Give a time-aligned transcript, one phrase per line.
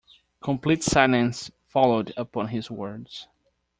[0.43, 3.27] Complete silence followed upon his words.